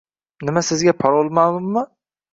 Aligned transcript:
Nima, 0.49 0.63
sizga 0.69 0.95
parol 1.03 1.31
ma`lummi 1.41 1.85